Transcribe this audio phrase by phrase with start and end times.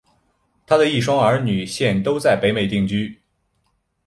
[0.65, 3.21] 她的一双儿女现都在北美定居。